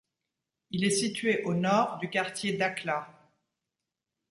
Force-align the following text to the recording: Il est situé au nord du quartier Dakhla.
Il 0.71 0.83
est 0.83 0.89
situé 0.89 1.43
au 1.43 1.53
nord 1.53 1.99
du 1.99 2.09
quartier 2.09 2.53
Dakhla. 2.53 3.07